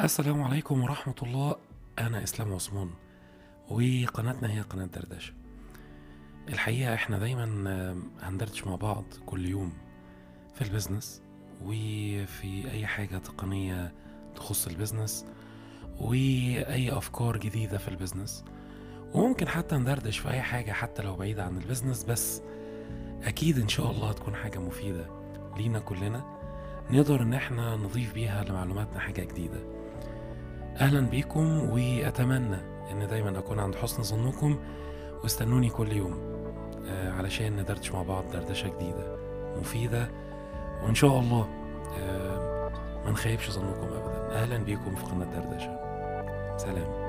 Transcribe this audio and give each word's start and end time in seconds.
السلام 0.00 0.42
عليكم 0.42 0.82
ورحمة 0.82 1.14
الله. 1.22 1.56
أنا 1.98 2.22
إسلام 2.22 2.54
عثمان 2.54 2.90
وقناتنا 3.68 4.50
هي 4.52 4.60
قناة 4.60 4.84
دردشة. 4.86 5.32
الحقيقة 6.48 6.94
إحنا 6.94 7.18
دايما 7.18 7.70
آه، 7.70 7.96
هندردش 8.26 8.66
مع 8.66 8.74
بعض 8.76 9.04
كل 9.26 9.46
يوم 9.48 9.72
في 10.54 10.62
ال 10.62 10.69
business 10.69 11.22
وفي 11.62 12.70
أي 12.70 12.86
حاجة 12.86 13.18
تقنية 13.18 13.92
تخص 14.34 14.66
ال 14.66 14.73
business 14.73 15.26
وأي 16.00 16.92
أفكار 16.96 17.36
جديدة 17.36 17.78
في 17.78 17.88
ال 17.88 17.94
business. 17.94 18.44
وممكن 19.14 19.48
حتى 19.48 19.76
ندردش 19.76 20.18
في 20.18 20.30
أي 20.30 20.42
حاجة 20.42 20.72
حتى 20.72 21.02
لو 21.02 21.16
بعيدة 21.16 21.44
عن 21.44 21.56
ال 21.58 21.63
business 21.63 22.04
بس 22.04 22.42
أكيد 23.22 23.58
إن 23.58 23.68
شاء 23.68 23.90
الله 23.90 24.10
هتكون 24.10 24.34
حاجة 24.34 24.58
مفيدة 24.58 25.06
لينا 25.56 25.78
كلنا 25.78 26.24
نقدر 26.90 27.22
إن 27.22 27.34
إحنا 27.34 27.76
نضيف 27.76 28.14
بيها 28.14 28.44
لمعلوماتنا 28.44 28.98
حاجة 29.00 29.24
جديدة. 29.24 29.85
أهلا 30.80 31.00
بيكم 31.00 31.70
وأتمنى 31.70 32.56
إن 32.92 33.06
دايما 33.06 33.38
أكون 33.38 33.58
عند 33.58 33.74
حسن 33.74 34.02
ظنكم. 34.02 34.58
واستنوني 35.22 35.68
كل 35.68 35.92
يوم 35.92 36.18
آه، 36.88 37.12
علشان 37.12 37.56
ندردش 37.56 37.92
مع 37.92 38.02
بعض 38.02 38.24
دردشة 38.32 38.68
جديدة 38.68 39.16
مفيدة. 39.60 40.08
وإن 40.82 40.94
شاء 40.94 41.18
الله 41.18 41.48
آه، 41.98 42.70
ما 43.04 43.10
نخيبش 43.10 43.50
ظنكم 43.50 43.86
ابدا. 43.86 44.32
أهلا 44.42 44.56
بيكم 44.58 44.94
في 44.94 45.04
قناة 45.04 45.24
دردشة. 45.24 45.76
سلام. 46.56 47.05